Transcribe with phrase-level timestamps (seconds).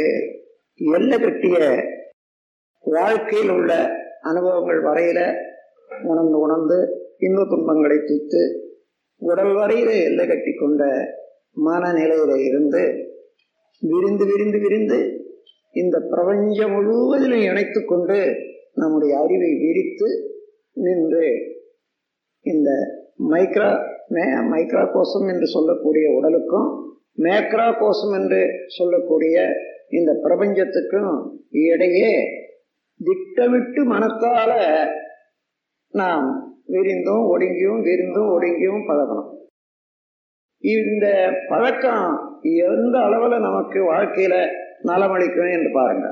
[0.00, 0.10] அது
[0.80, 1.56] எல்லை கட்டிய
[2.84, 3.72] வாழ்க்கையில் உள்ள
[4.22, 5.20] அனுபவங்கள் வரையில
[6.04, 6.78] உணர்ந்து உணர்ந்து
[7.18, 8.42] இன்ப துன்பங்களை தூத்து
[9.22, 10.82] உடல் வரையில எல்லை கட்டி கொண்ட
[11.64, 12.82] மனநிலையில இருந்து
[13.82, 14.98] விரிந்து விரிந்து விரிந்து
[15.74, 18.18] இந்த பிரபஞ்சம் முழுவதிலும் இணைத்து கொண்டு
[18.74, 20.08] நம்முடைய அறிவை விரித்து
[20.76, 21.26] நின்று
[22.44, 22.70] இந்த
[23.30, 23.70] மைக்ரா
[24.10, 26.68] மே மைக்ரா கோஷம் என்று சொல்லக்கூடிய உடலுக்கும்
[27.18, 28.40] மேக்ரா கோஷம் என்று
[28.76, 29.36] சொல்லக்கூடிய
[29.90, 32.12] இந்த பிரபஞ்சத்துக்கும் இடையே
[33.04, 34.52] திட்டமிட்டு மனத்தால
[35.90, 36.26] நாம்
[36.66, 39.30] விரிந்தும் ஒடுங்கியும் விரிந்தும் ஒடுங்கியும் பழகணும்.
[40.58, 41.06] இந்த
[41.48, 42.06] பழக்கம்
[42.42, 44.34] எந்த அளவில் நமக்கு வாழ்க்கையில
[44.84, 46.08] நலமளிக்கும் என்று பாருங்க.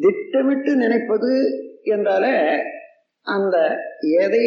[0.00, 1.32] திட்டமிட்டு நினைப்பது
[1.82, 2.62] என்றாலே
[3.26, 3.56] அந்த
[4.00, 4.46] எதை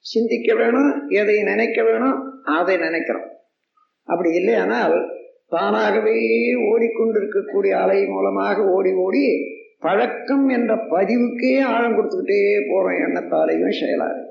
[0.00, 3.28] சிந்திக்க வேணும் எதை நினைக்க வேணும் அதை நினைக்கிறோம்.
[4.04, 4.96] அப்படி இல்லையானால்
[5.52, 6.16] தானாகவே
[6.56, 9.24] ஓடிக்கொண்டிருக்கக்கூடிய அலை மூலமாக ஓடி ஓடி
[9.80, 14.30] பழக்கம் என்ற பதிவுக்கே ஆழம் கொடுத்துக்கிட்டே போகிறோம் எண்ணத்தாலையும் செயலாலையும்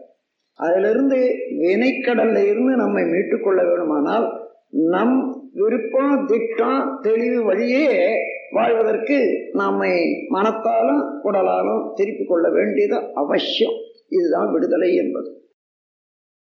[0.59, 1.19] அதிலிருந்து
[1.59, 4.27] வினைக்கடல்ல இருந்து நம்மை மீட்டுக்கொள்ள வேணுமானால்
[4.69, 5.15] நம்
[5.53, 8.17] விருப்பம் திட்டம் தெளிவு வழியே
[8.51, 9.17] வாழ்வதற்கு
[9.53, 9.93] நம்மை
[10.29, 13.77] மனத்தாலும் உடலாலும் திருப்பிக் கொள்ள வேண்டியது அவசியம்.
[14.09, 15.29] இதுதான் விடுதலை என்பது.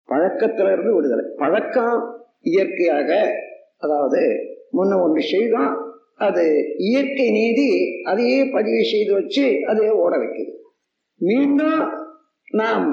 [0.09, 1.25] பழக்கத்திலிருந்து விடுதலை.
[1.37, 2.02] பழக்கம்
[2.41, 3.11] இயற்கையாக
[3.77, 4.21] அதாவது
[4.73, 5.71] முன்ன ஒன்று செய்தோம்
[6.17, 6.43] அது
[6.88, 7.69] இயற்கை நீதி
[8.03, 10.52] அதையே பதிவு செய்து வச்சு அதையே ஓட வைக்குது.
[11.21, 11.80] மீண்டும்
[12.53, 12.85] நாம்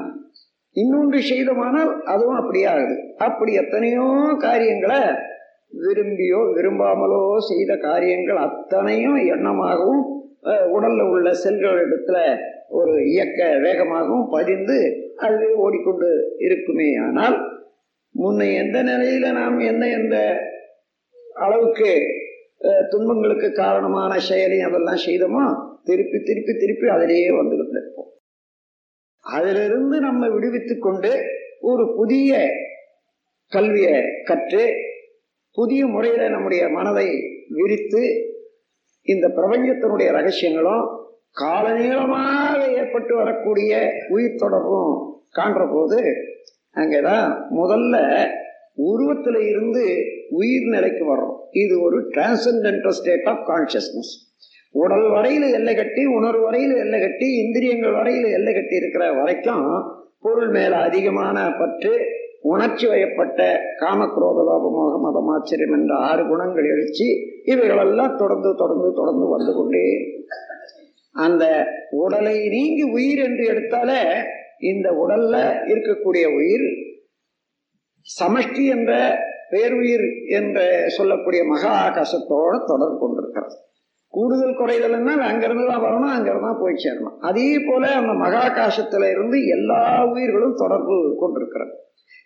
[0.77, 2.95] இன்னொன்று செய்தமானால் அதுவும் அப்படியே ஆகுது.
[3.19, 4.07] அப்படி எத்தனையோ
[4.39, 5.01] காரியங்களை
[5.83, 10.03] விரும்பியோ விரும்பாமலோ செய்த காரியங்கள் அத்தனையும் எண்ணமாகவும்
[10.75, 12.19] உடல்ல உள்ள செல்கள் இடத்துல
[12.69, 14.79] ஒரு இயக்க வேகமாகவும் பதிந்து
[15.27, 17.37] அது ஓடிக்கொண்டு இருக்குமே ஆனால்
[18.15, 20.17] முன்ன எந்த நிலையில நாம் என்ன எந்த
[21.35, 21.91] அளவுக்கு
[22.91, 25.45] துன்பங்களுக்கு காரணமான செயலையும் அதெல்லாம் செய்தோமோ
[25.85, 28.11] திருப்பி திருப்பி திருப்பி அதிலேயே வந்துகிட்டு இருப்போம்.
[29.21, 31.13] அதிலிருந்து நம்ம விடுவித்து கொண்டு
[31.61, 32.49] ஒரு புதிய
[33.49, 34.65] கல்வியை கற்று
[35.51, 37.09] புதிய முறையில் நம்முடைய மனதை
[37.49, 38.03] விரித்து
[39.03, 40.85] இந்த பிரபஞ்சத்தினுடைய ரகசியங்களும்
[41.41, 46.01] காலநீளமாக ஏற்பட்டு வரக்கூடிய உயிர் தொடர்பும் காண்ற போது
[46.73, 47.97] அங்கேதான் முதல்ல
[48.79, 49.85] உருவத்தில் இருந்து
[50.31, 51.39] உயிர் நிலைக்கு வர்றோம்.
[51.53, 54.13] இது ஒரு டிரான்சென்டென்டல் ஸ்டேட் ஆஃப் கான்சியஸ்னஸ்
[54.75, 59.65] உடல் வரையில் எல்லை கட்டி உணர்வு வரையில் எல்லை கட்டி இந்திரியங்கள் வரையில் எல்லை கட்டி இருக்கிற வரைக்கும்
[60.21, 61.93] பொருள் மேல அதிகமான பற்று
[62.43, 63.41] உணர்ச்சி வயப்பட்ட
[63.81, 67.09] காமக்ரோத லோபமோக மதமாச்சரியம் என்ற ஆறு குணங்கள் எழுச்சி
[67.45, 69.85] இவைகளெல்லாம் தொடர்ந்து தொடர்ந்து தொடர்ந்து வந்து கொண்டே
[71.17, 71.45] அந்த
[71.97, 74.01] உடலை நீங்கி உயிர் என்று எடுத்தாலே
[74.63, 76.67] இந்த உடல்ல இருக்கக்கூடிய உயிர்
[78.07, 78.93] சமஷ்டி என்ற
[79.53, 80.07] பேருயிர்
[80.39, 80.65] என்று
[80.97, 83.57] சொல்லக்கூடிய மகா ஆகாசத்தோட தொடர்பு கொண்டிருக்கிறது.
[84.15, 87.19] கூடுதல் குறைதல்னா அங்கிருந்து தான் வரணும் அங்கிருந்து தான் போய் சேரணும்.
[87.29, 91.75] அதே போல அந்த மகாகாசத்துல இருந்து எல்லா உயிர்களும் தொடர்பு கொண்டிருக்கிறது.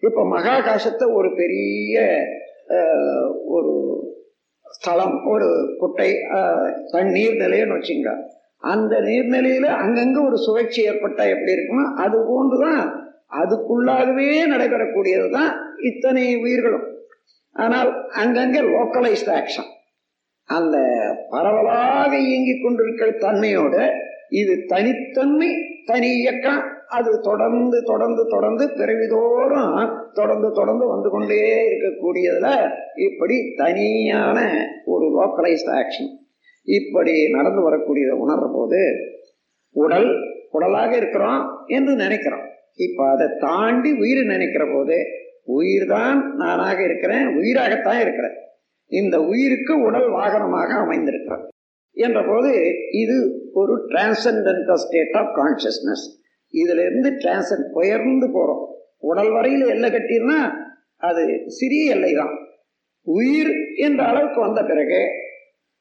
[0.03, 2.05] இப்ப மகாகாசத்தை ஒரு பெரிய
[3.57, 3.73] ஒரு
[4.77, 5.49] ஸ்தலம் ஒரு
[5.81, 6.11] குட்டை
[6.93, 8.11] தண்ணீர் நிலையன்னு வச்சுங்க.
[8.63, 12.85] அந்த நீர்நிலையில அங்கங்க ஒரு சுழற்சி ஏற்பட்டா எப்படி இருக்குமோ அது போன்றுதான்
[13.41, 15.53] அதுக்குள்ளாகவே நடைபெறக்கூடியது தான்
[15.91, 16.87] இத்தனை உயிர்களும்.
[17.57, 17.91] ஆனால்
[18.23, 19.71] அங்கங்க லோக்கலைஸ்ட் ஆக்ஷன்
[20.49, 20.77] அந்த
[21.33, 23.77] பரவலாக இயங்கிக் கொண்டிருக்கிற தன்மையோட
[24.41, 25.51] இது தனித்தன்மை
[25.91, 26.63] தனி இயக்கம்.
[26.97, 29.77] அது தொடர்ந்து தொடர்ந்து தொடர்ந்து பிறவிதோறும்
[30.19, 32.49] தொடர்ந்து தொடர்ந்து வந்து கொண்டே இருக்கக்கூடியதுல
[33.07, 34.39] இப்படி தனியான
[34.93, 36.11] ஒரு லோக்கலைஸ்ட் ஆக்ஷன்
[36.69, 38.83] இப்படி நடந்து வரக்கூடியதை உணர்ற போது
[39.77, 40.09] உடல்
[40.57, 41.41] உடலாக இருக்கிறோம்
[41.77, 42.45] என்று நினைக்கிறோம்.
[42.79, 44.97] இப்போ அதை தாண்டி உயிர் நினைக்கிற போது
[45.59, 48.37] உயிர் தான் நானாக இருக்கிறேன் உயிராகத்தான் இருக்கிறேன்.
[48.91, 51.47] இந்த உயிருக்கு உடல் வாகனமாக அமைந்திருக்கிறது.
[51.97, 52.53] என்ற போது
[52.93, 53.17] இது
[53.53, 56.05] ஒரு டிரான்சென்டென்டல் ஸ்டேட் ஆஃப் கான்சியஸ்னஸ்
[56.55, 58.65] இதிலிருந்து டிரான்சன் உயர்ந்து போகிறோம்
[59.01, 60.39] உடல் வரையில் எல்லை கட்டினா
[61.01, 62.35] அது சிறிய எல்லை தான்
[63.07, 65.01] உயிர் என்ற அளவுக்கு வந்த பிறகு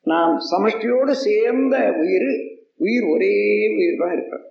[0.06, 2.32] நாம் சமஷ்டியோடு சேர்ந்த உயிர்
[2.78, 3.34] உயிர் ஒரே
[3.78, 4.48] உயிர் தான் இருக்கிறது.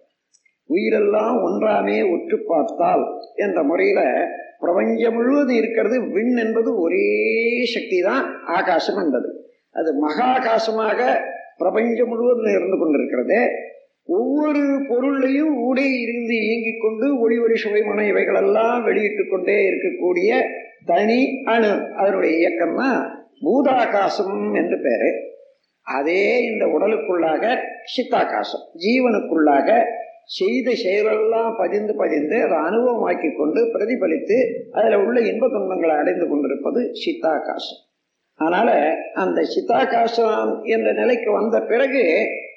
[0.72, 3.04] உயிரெல்லாம் ஒன்றாமே உற்று பார்த்தால்
[3.34, 4.00] என்ற முறையில
[4.60, 5.96] பிரபஞ்சம் முழுவதும் இருக்கிறது.
[6.14, 7.06] விண் என்பது ஒரே
[7.74, 8.24] சக்தி தான்
[8.56, 9.28] ஆகாசம் என்பது.
[9.72, 11.00] அது மகாகாசமாக
[11.56, 13.40] பிரபஞ்சம் முழுவதும் இருந்து கொண்டிருக்கிறது.
[14.06, 20.30] ஒவ்வொரு பொருளையும் ஊடே இருந்து இயங்கிக் கொண்டு ஒளி ஒளி இவைகள் இவைகளெல்லாம் வெளியிட்டு கொண்டே இருக்கக்கூடிய
[20.84, 21.72] தனி அணு.
[21.96, 23.00] அதனுடைய இயக்கம் தான்
[23.42, 25.10] பூதாகாசம் என்று பேரு.
[25.86, 27.44] அதே இந்த உடலுக்குள்ளாக
[27.92, 29.68] சித்தாகாசம் ஜீவனுக்குள்ளாக
[30.28, 34.36] செய்த செயலெல்லாம் பதிந்து பதிந்து அதை அனுபவமாக்கி கொண்டு பிரதிபலித்து
[34.72, 37.80] அதில் உள்ள இன்ப துன்பங்களை அடைந்து கொண்டிருப்பது சித்தாகாசம்.
[38.40, 38.70] அதனால
[39.14, 42.04] அந்த சித்தாகாசம் என்ற நிலைக்கு வந்த பிறகு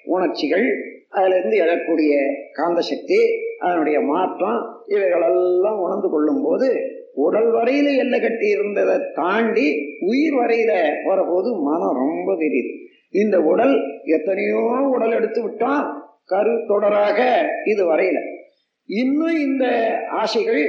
[0.06, 0.68] உணர்ச்சிகள்
[1.10, 2.14] அதிலிருந்து எழக்கூடிய
[2.52, 3.20] காந்த சக்தி
[3.60, 6.70] அதனுடைய மாற்றம் இவைகளெல்லாம் உணர்ந்து கொள்ளும் போது
[7.16, 9.68] உடல் வரையில எல்லை கட்டி இருந்ததை தாண்டி
[10.02, 10.72] உயிர் வரையில
[11.06, 12.74] வரபோது மனம் ரொம்ப தெரியுது
[13.10, 13.76] இந்த உடல்
[14.06, 15.86] எத்தனையோ உடல் எடுத்து விட்டோம்
[16.30, 17.20] கரு தொடராக
[17.64, 18.20] இது வரையில
[18.86, 19.66] இன்னும் இந்த
[20.12, 20.64] ஆசைகள்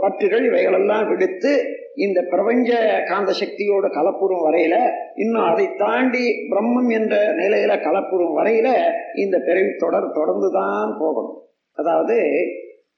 [0.00, 1.52] பற்றுகள் இவைகளெல்லாம் விடுத்து
[1.94, 4.74] இந்த பிரபஞ்ச காந்த சக்தியோட கலப்புறும் வரையில
[5.14, 8.68] இன்னும் அதை தாண்டி பிரம்மம் என்ற நிலையில கலப்புறும் வரையில
[9.14, 11.38] இந்த பிறவி தொடர் தொடர்ந்துதான் போகணும்.
[11.72, 12.16] அதாவது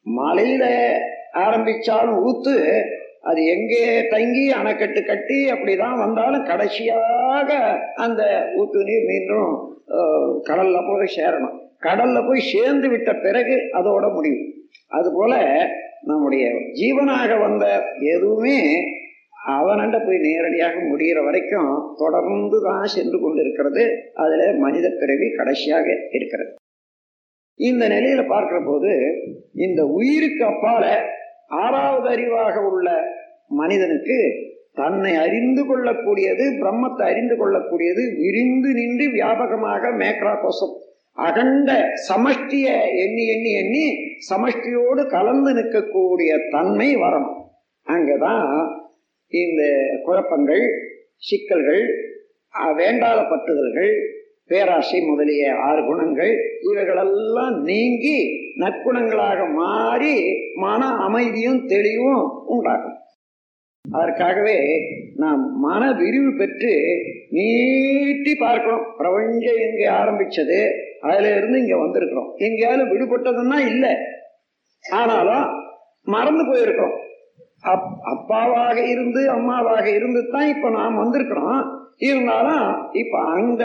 [0.07, 0.65] மலையில
[1.33, 2.57] ஆரம்பிச்சாலும் ஊத்து
[3.23, 7.51] அது எங்கே தங்கி அணைக்கட்டு கட்டி அப்படிதான் வந்தாலும் கடைசியாக
[7.95, 8.23] அந்த
[8.57, 9.74] ஊத்து நீர் மீண்டும்
[10.43, 11.57] கடலில் போய் சேரணும்.
[11.79, 14.45] கடலில் போய் சேர்ந்து விட்ட பிறகு அதோட முடியும்.
[14.89, 15.35] அதுபோல
[16.03, 17.65] நம்முடைய ஜீவனாக வந்த
[17.99, 18.59] எதுவுமே
[19.49, 23.85] அவனண்ட போய் நேரடியாக முடிகிற வரைக்கும் தொடர்ந்து தான் சென்று கொண்டிருக்கிறது.
[24.15, 26.55] அதில் மனித பிறவி கடைசியாக இருக்கிறது.
[27.55, 28.93] இந்த நிலையில் பார்க்கிற போது
[29.53, 30.85] இந்த உயிருக்கு அப்பால
[31.49, 32.89] ஆறாவது அறிவாக உள்ள
[33.49, 34.19] மனிதனுக்கு
[34.77, 40.75] தன்னை அறிந்து கொள்ளக்கூடியது பிரம்மத்தை அறிந்து கொள்ளக்கூடியது விரிந்து நின்று வியாபகமாக மேக்ரா கோஷம்
[41.19, 41.71] அகண்ட
[42.09, 42.69] சமஷ்டிய
[43.03, 43.85] எண்ணி எண்ணி எண்ணி
[44.31, 47.39] சமஷ்டியோடு கலந்து நிற்கக்கூடிய தன்மை வரணும்
[47.87, 48.49] அங்கதான்
[49.33, 49.63] இந்த
[50.05, 50.65] குழப்பங்கள்
[51.19, 51.85] சிக்கல்கள்
[52.77, 53.95] வேண்டாத பற்றுதல்கள்
[54.51, 58.19] பேராசை முதலிய ஆறு குணங்கள் இவைகளெல்லாம் நீங்கி
[58.57, 60.17] நற்குணங்களாக மாறி
[60.57, 62.99] மன அமைதியும் தெளிவும் உண்டாகும்.
[63.85, 64.57] அதற்காகவே
[65.17, 66.73] நாம் மன விரிவு பெற்று
[67.31, 68.87] நீட்டி பார்க்கணும்.
[68.97, 70.59] பிரபஞ்சம் எங்கே ஆரம்பிச்சது
[71.01, 72.31] அதுல இருந்து இங்க வந்திருக்கிறோம்.
[72.37, 73.93] எங்கேயாவது விடுபட்டதுன்னா இல்லை.
[74.85, 75.47] ஆனாலும்
[76.07, 76.97] மறந்து போயிருக்கிறோம்.
[77.63, 81.61] அப் அப்பாவாக இருந்து அம்மாவாக இருந்து தான் இப்போ நாம் வந்திருக்கிறோம்.
[81.99, 83.65] இருந்தாலும் இப்போ அந்த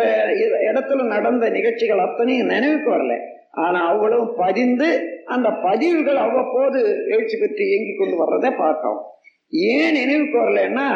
[0.70, 3.16] இடத்துல நடந்த நிகழ்ச்சிகள் அத்தனையும் நினைவுக்கு வரல.
[3.54, 4.90] ஆனால் அவ்வளவு பதிந்து
[5.26, 6.80] அந்த பதிவுகள் அவ்வப்போது
[7.14, 9.02] எழுச்சி பெற்று இயங்கி கொண்டு வர்றதை பார்க்கணும்
[9.52, 10.88] ஏன் நினைவுக்கு வரலன்னா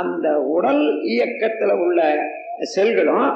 [0.00, 0.26] அந்த
[0.56, 2.00] உடல் இயக்கத்தில் உள்ள
[2.76, 3.28] செல்களும்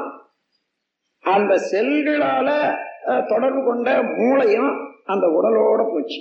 [1.24, 2.48] அந்த செல்களால
[3.28, 4.70] தொடர்பு கொண்ட மூளையும்
[5.12, 6.20] அந்த உடலோட போச்சு.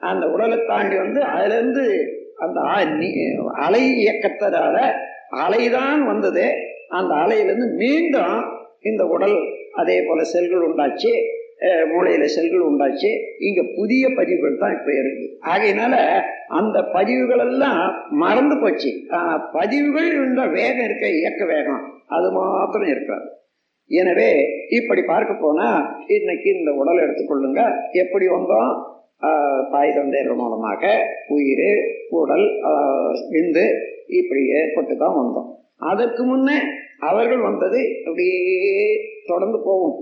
[0.00, 1.84] அந்த உடலை தாண்டி வந்து அதுலேருந்து
[2.44, 2.60] அந்த
[3.66, 4.76] அலை இயக்கத்தினால
[5.44, 6.46] அலைதான் வந்தது.
[6.98, 8.36] அந்த அலையிலேருந்து மீண்டும்
[8.90, 9.36] இந்த உடல்
[9.72, 11.12] அதே போல செல்கள் உண்டாச்சு
[11.90, 13.10] மூளையில செல்கள் உண்டாச்சு.
[13.38, 15.26] இங்க புதிய பதிவுகள் தான் இப்ப இருக்கு.
[15.52, 15.94] ஆகையினால
[16.58, 17.82] அந்த பதிவுகள் எல்லாம்
[18.22, 18.90] மறந்து போச்சு.
[19.56, 21.82] பதிவுகள் இந்த வேகம் இருக்க இயக்க வேகம்
[22.16, 23.26] அது மாத்திரம் இருக்காது.
[23.90, 24.30] எனவே
[24.78, 25.68] இப்படி பார்க்க போனா
[26.16, 27.62] இன்னைக்கு இந்த உடல் எடுத்துக்கொள்ளுங்க.
[28.02, 28.72] எப்படி வந்தோம்?
[29.72, 30.84] தாய் தந்தையர் மூலமாக
[31.34, 31.68] உயிர்
[32.20, 32.46] உடல்
[33.34, 33.64] விந்து
[34.20, 35.50] இப்படி ஏற்பட்டு தான் வந்தோம்.
[35.90, 36.56] அதற்கு முன்னே
[37.10, 38.40] அவர்கள் வந்தது அப்படியே
[39.30, 39.96] தொடர்ந்து போகும்.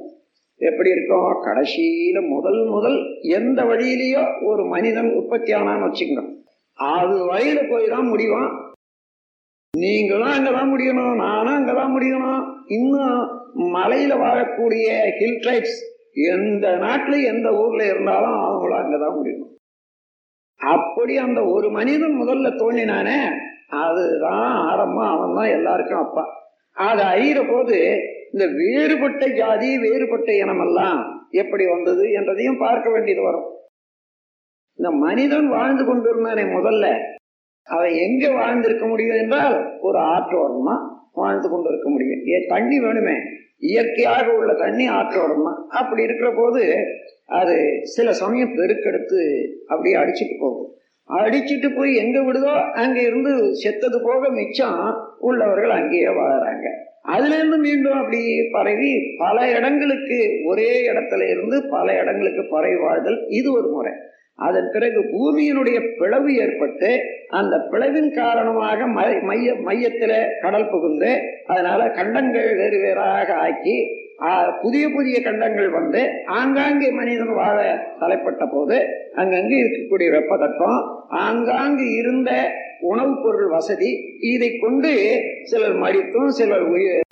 [0.61, 1.29] எப்படி இருக்கும்?
[1.46, 2.99] கடைசியில முதல் முதல்
[3.38, 6.25] எந்த வழியிலேயோ ஒரு மனிதன் உற்பத்தி ஆனான்னு வச்சுக்கோங்க
[6.81, 8.69] அது வழியில போய் தான் முடியும்
[9.79, 12.65] நீங்களும் அங்கதான் முடியணும் நானும் அங்கதான் முடியணும்.
[12.67, 13.38] இன்னும்
[13.75, 14.87] மலையில வாழக்கூடிய
[15.19, 15.79] ஹில் ட்ரைப்ஸ்
[16.12, 19.55] எந்த நாட்டுல எந்த ஊர்ல இருந்தாலும் அவங்களும் அங்கதான் முடியணும்.
[20.56, 23.19] அப்படி அந்த ஒரு மனிதன் முதல்ல தோண்டினானே
[23.69, 25.06] அதுதான் ஆரம்பம்.
[25.06, 26.25] அவன் தான் எல்லாருக்கும் அப்பா.
[26.72, 27.77] அது அழிகிற போது
[28.32, 33.49] இந்த வேறுபட்ட ஜாதி வேறுபட்ட இனமெல்லாம் எப்படி வந்தது என்றதையும் பார்க்க வேண்டியது வரும்.
[34.81, 36.87] இந்த மனிதன் வாழ்ந்து கொண்டிருந்தானே முதல்ல.
[37.67, 40.77] அவன் எங்க வாழ்ந்திருக்க முடியும் என்றால் ஒரு ஆற்றோரமா
[41.13, 42.22] வாழ்ந்து கொண்டிருக்க முடியும்.
[42.27, 43.17] ஏ தண்ணி வேணுமே.
[43.58, 45.53] இயற்கையாக உள்ள தண்ணி ஆற்றோரமா.
[45.69, 46.63] அப்படி இருக்கிற போது
[47.27, 49.20] அது சில சமயம் பெருக்கெடுத்து
[49.67, 50.70] அப்படியே அடிச்சுட்டு போகும்.
[51.08, 54.81] அடிச்சுட்டு போய் எங்க விடுதோ அங்க இருந்து செத்தது போக மிச்சம்
[55.19, 56.67] உள்ளவர்கள் அங்கேயே வாழறாங்க.
[57.03, 63.53] அதுல இருந்து மீண்டும் அப்படி பரவி பல இடங்களுக்கு ஒரே இடத்துல இருந்து பல இடங்களுக்கு பரவி வாழ்தல் இது
[63.53, 63.93] ஒரு முறை.
[64.41, 66.91] அதன் பிறகு பூமியினுடைய பிளவு ஏற்பட்டு
[67.31, 68.87] அந்த பிளவின் காரணமாக
[69.27, 71.11] மைய மையத்தில் கடல் புகுந்து
[71.47, 73.77] அதனால கண்டங்கள் வேறு வேறாக ஆக்கி
[74.63, 76.01] புதிய புதிய கண்டங்கள் வந்து
[76.35, 77.59] ஆங்காங்கே மனிதன் வாழ
[78.01, 78.79] தலைப்பட்ட போது
[79.15, 80.81] அங்கங்கு இருக்கக்கூடிய வெப்பதட்பம்
[81.20, 82.32] ஆங்காங்கு இருந்த
[82.82, 83.91] உணவுப் பொருள் வசதி
[84.29, 84.93] இதை கொண்டு
[85.44, 87.03] சிலர் மடித்தும் சிலர் உயிர்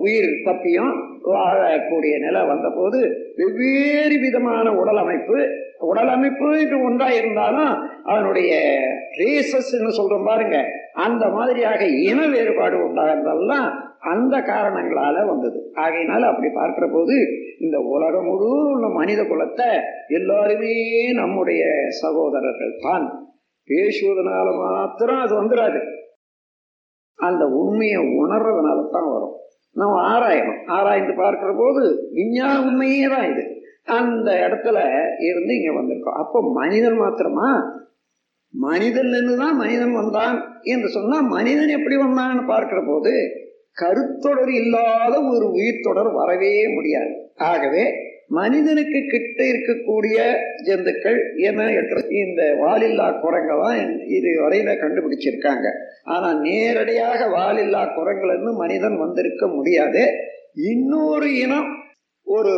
[0.00, 0.94] உயிர் தப்பியும்
[1.28, 2.98] வாழக்கூடிய நிலை வந்தபோது
[3.36, 5.38] வெவ்வேறு விதமான உடல் அமைப்பு
[5.78, 8.80] உடல் அமைப்பு என்று ஒன்றா இருந்தாலும் அதனுடைய
[9.18, 10.64] ரேசஸ் சொல்றோம் பாருங்க.
[10.92, 15.72] அந்த மாதிரியாக இன வேறுபாடு உண்டாகிறதெல்லாம் அந்த காரணங்களால வந்தது.
[15.74, 17.26] ஆகையினால அப்படி பார்க்கிற போது
[17.60, 23.30] இந்த உலகம் முழு மனித குலத்தை எல்லாருமே நம்முடைய சகோதரர்கள் தான்.
[23.68, 25.80] பேசுவதனால மாத்திரம் அது வந்துடாது
[27.14, 29.34] அந்த உண்மையை உணர்றதுனால தான் வரும்.
[29.72, 30.64] நம்ம ஆராயணும்.
[30.66, 33.55] ஆராய்ந்து பார்க்கிற போது விஞ்ஞான உண்மையே தான் இது.
[33.86, 34.78] அந்த இடத்துல
[35.18, 36.18] இருந்து இங்க வந்திருக்கோம்.
[36.18, 37.74] அப்போ மனிதன் மாத்திரமா?
[38.62, 43.12] மனிதன்லேருந்து தான் மனிதன் வந்தான் என்று சொன்னால் மனிதன் எப்படி வந்தான்னு பார்க்கிற போது
[43.74, 47.30] கருத்தொடர் இல்லாத ஒரு உயிர் தொடர் வரவே முடியாது.
[47.36, 47.94] ஆகவே
[48.28, 50.16] மனிதனுக்கு கிட்ட இருக்கக்கூடிய
[50.64, 51.70] ஜந்துக்கள் என்ன
[52.08, 55.66] இந்த வாலில்லா குரங்கை தான் இது வரையில கண்டுபிடிச்சிருக்காங்க.
[56.04, 60.10] ஆனா நேரடியாக வாலில்லா குரங்குலேருந்து மனிதன் வந்திருக்க முடியாது.
[60.54, 61.84] இன்னொரு இனம்
[62.22, 62.54] ஒரு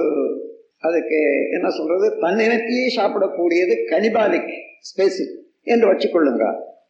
[0.82, 1.18] அதுக்கு
[1.50, 2.06] என்ன சொல்றது?
[2.20, 6.44] தன்னினத்தையே சாப்பிடக்கூடியது கனிபாலிக் ஸ்பேசிக் என்று வச்சுக்கொள்ளுங்க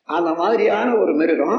[0.09, 1.59] அந்த மாதிரியான ஒரு மிருகம்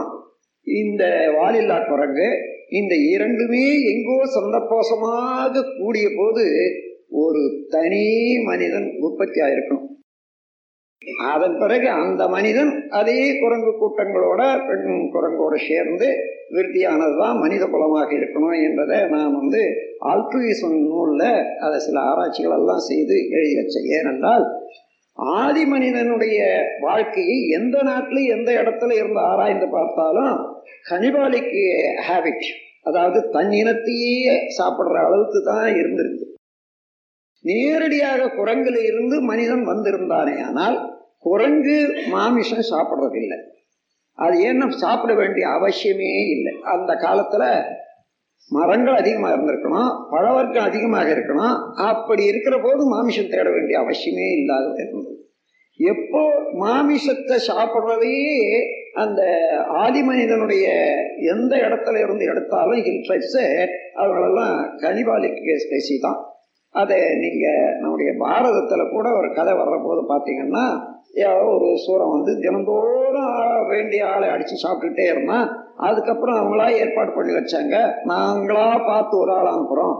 [0.67, 1.03] இந்த
[1.37, 2.27] வாலில்லா குரங்கு
[2.69, 6.43] இந்த இரண்டுமே எங்கோ சந்தப்போசமாக கூடிய போது
[7.17, 8.03] ஒரு தனி
[8.41, 9.87] மனிதன் உற்பத்தி ஆயிருக்கணும்
[11.31, 16.07] அதன் பிறகு அந்த மனிதன் அதே குரங்கு கூட்டங்களோட பெண் குரங்கோட சேர்ந்து
[16.51, 19.61] விருத்தியானதுதான் மனித குலமாக இருக்கணும் என்பதை நான் வந்து
[20.11, 21.29] ஆல்ட்ருயிசம் நூலில்
[21.59, 23.89] அதை சில ஆராய்ச்சிகள் எல்லாம் செய்து எழுதி வச்சேன்.
[23.97, 24.45] ஏனென்றால்
[25.39, 26.39] ஆதி மனிதனுடைய
[26.81, 30.35] வாழ்க்கையை எந்த நாட்டில் எந்த இடத்துல இருந்து ஆராய்ந்து பார்த்தாலும்
[30.89, 31.63] கனிபாலிக்கு
[32.07, 32.49] ஹேபிட்
[32.83, 34.13] அதாவது தன் இனத்தையே
[34.59, 36.25] சாப்பிட்ற அளவுக்கு தான் இருந்திருக்கு.
[37.45, 40.77] நேரடியாக குரங்குல இருந்து மனிதன் வந்திருந்தானே ஆனால்
[41.17, 41.77] குரங்கு
[42.07, 43.37] மாமிசம் சாப்பிட்றதில்லை.
[44.17, 46.53] அது ஏன்னா சாப்பிட வேண்டிய அவசியமே இல்லை.
[46.73, 47.49] அந்த காலத்தில்
[48.51, 51.55] மரங்கள் அதிகமாக இருந்திருக்கணும் பழவர்க்கம் அதிகமாக இருக்கணும்.
[51.91, 55.15] அப்படி இருக்கிற போது மாமிசம் தேட வேண்டிய அவசியமே இல்லாத இருந்தது.
[55.79, 56.21] எப்போ
[56.61, 58.39] மாமிசத்தை சாப்பிட்றதையே
[58.93, 59.21] அந்த
[59.83, 60.65] ஆதி மனிதனுடைய
[61.33, 63.43] எந்த இடத்துல இருந்து எடுத்தாலும் ஹில் ட்ரைப்ஸு
[63.99, 66.19] அவங்களெல்லாம் கனிபாலிக்கு ஸ்பெசி தான்
[66.75, 70.65] அதை நீங்கள் நம்முடைய பாரதத்தில் கூட ஒரு கதை வர்ற போது பார்த்தீங்கன்னா
[71.53, 73.31] ஒரு சூரம் வந்து தினந்தோறும்
[73.69, 75.47] வேண்டிய ஆளை அடித்து சாப்பிட்டுட்டே இருந்தான்.
[75.87, 77.75] அதுக்கப்புறம் அவங்களா ஏற்பாடு பண்ணி வச்சாங்க.
[78.11, 79.95] நாங்களா பார்த்து ஒரு ஆள் அனுப்புகிறோம்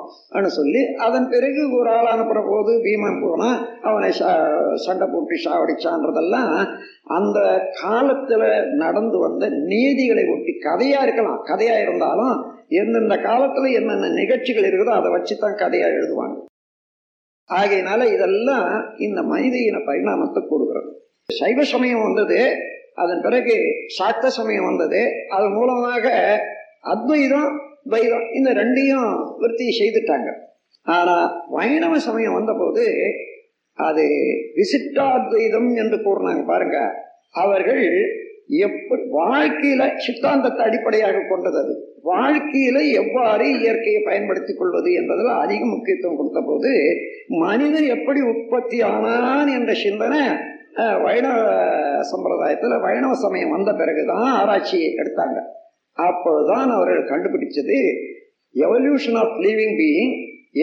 [0.57, 3.57] சொல்லி அதன் பிறகு ஒரு ஆள் அனுப்புகிற போது பீமன் போனால்
[3.89, 4.09] அவனை
[4.85, 6.53] சண்டை போட்டு சாவடிச்சான்றதெல்லாம்
[7.17, 7.39] அந்த
[7.81, 8.47] காலத்தில்
[8.83, 11.41] நடந்து வந்த நீதிகளை ஒட்டி கதையாக இருக்கலாம்.
[11.51, 12.35] கதையாக இருந்தாலும்
[12.81, 16.37] எந்தெந்த காலத்தில் என்னென்ன நிகழ்ச்சிகள் இருக்குதோ அதை வச்சு தான் கதையாக எழுதுவாங்க.
[17.57, 20.91] ஆகையினால இதெல்லாம் இந்த மனித இன பரிணாமத்தை கொடுக்கிறது.
[21.39, 22.39] சைவ சமயம் வந்தது
[22.95, 23.55] அதன் பிறகு
[23.97, 26.05] சாத்த சமயம் வந்தது அதன் மூலமாக
[26.81, 27.49] அத்வைதம்
[27.85, 29.09] துவைதம் இந்த ரெண்டையும்
[29.41, 30.29] விற்பி செய்துட்டாங்க.
[30.83, 32.85] ஆனா வைணவ சமயம் வந்தபோது
[33.77, 34.05] அது
[34.57, 36.77] விசிட்டாத்வைதம் என்று கூறினாங்க பாருங்க.
[37.31, 37.83] அவர்கள்
[38.49, 41.73] எப்படி வாழ்க்கையில சித்தாந்தத்தை அடிப்படையாக கொண்டது அது.
[42.03, 46.71] வாழ்க்கையில எவ்வாறு இயற்கையை பயன்படுத்திக் கொள்வது என்பதில் அதிக முக்கியத்துவம் கொடுத்த போது
[47.43, 50.21] மனிதன் எப்படி உற்பத்தி ஆனான் என்ற சிந்தனை
[51.03, 51.37] வைணவ
[52.11, 55.39] சம்பிரதாயத்தில் வைணவ சமயம் வந்த பிறகுதான் ஆராய்ச்சியை எடுத்தாங்க.
[55.97, 57.79] அப்பொழுதுதான் அவர்கள் கண்டுபிடிச்சது
[58.55, 60.13] evolution of living being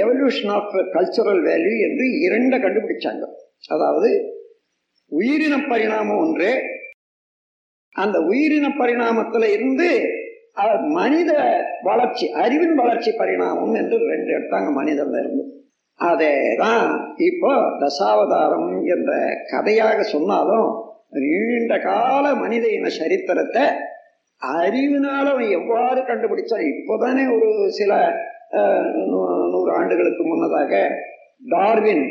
[0.02, 3.24] evolution of cultural value என்று இரண்டை கண்டுபிடிச்சாங்க.
[3.68, 4.10] அதாவது
[5.12, 6.52] உயிரின பரிணாமம் ஒன்று
[7.96, 9.90] அந்த உயிரின பரிணாமத்தில் இருந்து
[10.98, 11.30] மனித
[11.88, 15.42] வளர்ச்சி அறிவின் வளர்ச்சி பரிணாமம் என்று ரெண்டு எடுத்தாங்க மனிதன்ல இருந்து.
[16.00, 16.88] அதேதான்
[17.28, 19.10] இப்போ தசாவதாரம் என்ற
[19.52, 20.68] கதையாக சொன்னாலும்
[21.24, 23.64] நீண்ட கால மனித இன சரித்திரத்தை
[24.62, 26.66] அறிவினால் அவன் எவ்வாறு கண்டுபிடிச்சான்?
[26.72, 27.92] இப்போதானே ஒரு சில
[29.52, 30.72] நூறு ஆண்டுகளுக்கு முன்னதாக
[31.54, 32.04] டார்வின்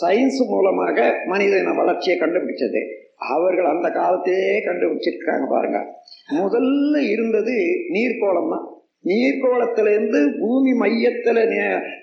[0.00, 0.98] சயின்ஸ் மூலமாக
[1.32, 2.82] மனித இன வளர்ச்சியை கண்டுபிடிச்சது.
[3.18, 5.84] அவர்கள் அந்த காலத்தையே கண்டுபிடிச்சிருக்காங்க பாருங்க.
[6.30, 8.76] முதல்ல இருந்தது நீர்க்கோளம் தான்.
[9.04, 11.38] நீர்க்கோளத்திலிருந்து பூமி மையத்துல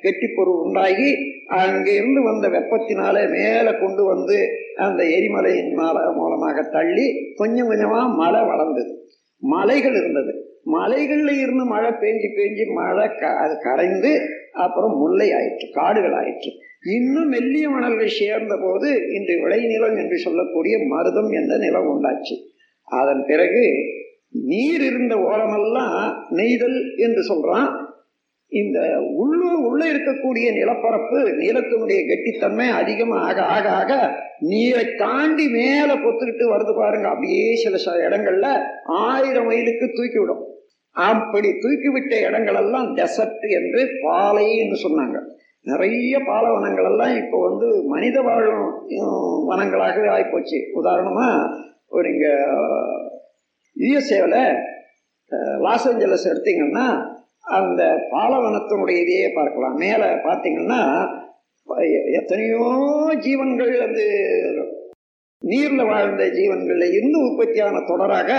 [0.01, 1.15] கெட்டிப்பொருள் உண்டாகி
[1.47, 9.09] அங்கிருந்து வந்த வெப்பத்தினால மேலே கொண்டு வந்து அந்த எரிமலையின் மேல மூலமாக தள்ளி கொஞ்சம் கொஞ்சமாக மழை வளர்ந்தது.
[9.37, 10.44] மலைகள் இருந்தது.
[10.65, 14.11] மலைகளில் இருந்து மழை பெஞ்சி பெஞ்சி மழை க அது கரைந்து
[14.53, 16.51] அப்புறம் முல்லை ஆயிற்று காடுகள் ஆயிற்று.
[16.93, 22.35] இன்னும் மெல்லிய மணல்கள் சேர்ந்த போது இன்று விளைநிலம் என்று சொல்லக்கூடிய மருதம் என்ற நிலம் உண்டாச்சு.
[22.83, 23.63] அதன் பிறகு
[24.29, 27.69] நீர் இருந்த ஓரமெல்லாம் நெய்தல் என்று சொல்றான்.
[28.47, 28.79] இந்த
[29.15, 33.91] உள்ளூர் உள்ளே இருக்கக்கூடிய நிலப்பரப்பு நிலத்தினுடைய கெட்டித்தன்மை அதிகமாக ஆக ஆக
[34.39, 37.07] நீரை தாண்டி மேலே பொத்துக்கிட்டு வருது பாருங்க.
[37.07, 38.47] அப்படியே சில சில இடங்கள்ல
[38.85, 40.43] ஆயிரம் மைலுக்கு தூக்கி விடும்.
[40.95, 45.17] அப்படி தூக்கிவிட்ட இடங்கள் எல்லாம் டெசர்ட் என்று பாலைன்னு சொன்னாங்க.
[45.69, 48.65] நிறைய பாலவனங்கள் எல்லாம் இப்போ வந்து மனித வாழும்
[49.49, 51.27] வனங்களாகவே ஆகிப்போச்சு உதாரணமா
[51.95, 52.27] ஒரு இங்க
[53.75, 54.41] யுஎஸ்ஏவில்
[55.65, 56.85] லாஸ் ஏஞ்சலஸ் எடுத்தீங்கன்னா
[57.57, 57.81] அந்த
[58.13, 59.75] பாலவனத்தினுடைய இதையே பார்க்கலாம்.
[59.83, 60.81] மேலே பார்த்தீங்கன்னா
[62.19, 62.65] எத்தனையோ
[63.25, 64.05] ஜீவன்கள் வந்து
[65.41, 68.29] நீர்ல வாழ்ந்த ஜீவன்கள்ல இருந்து உற்பத்தியான தொடராக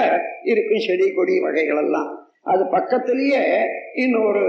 [0.53, 2.09] இருக்கும் செடி கொடி வகைகள் எல்லாம்.
[2.47, 3.43] அது பக்கத்திலேயே
[3.95, 4.45] இன்னொரு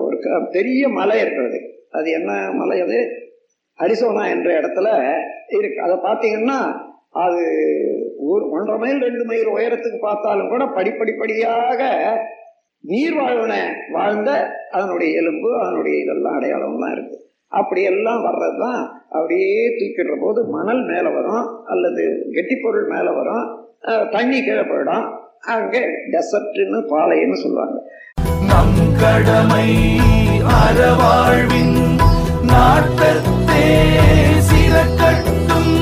[0.00, 1.60] ஒரு க- பெரிய மலை இருக்கிறது.
[1.90, 3.08] அது என்ன மலை அது?
[3.78, 5.14] அரிசோனா என்ற இடத்துல
[5.58, 5.82] இருக்கு.
[5.82, 6.60] அதை பார்த்தீங்கன்னா
[7.10, 7.44] அது
[8.18, 11.82] ஒரு ஒன்றரை மைல் ரெண்டு மைல் உயரத்துக்கு பார்த்தாலும் கூட படிப்படிப்படியாக
[12.80, 13.54] நீர் வாழ்வன
[13.90, 14.30] வாழ்ந்த
[14.70, 17.16] அதனுடைய எலும்பு அதனுடைய இதெல்லாம் அடையாளம்லாம் இருக்கு.
[17.48, 23.66] அப்படியெல்லாம் வர்றதுதான் அப்படியே தூக்கிடுற போது மணல் மேலே வரும் அல்லது கெட்டிப்பொருள் மேலே வரும்
[24.10, 25.26] தண்ணி கீழே போயிடும்.
[25.42, 25.80] அங்கே
[26.12, 27.76] டெசர்ட்னு பாளையம்னு சொல்லுவாங்க.
[28.48, 29.68] நம் கடமை
[30.58, 31.76] அறவாழ்வின்
[32.42, 33.64] நாட்டத்தே
[34.40, 35.74] சில கட்டும்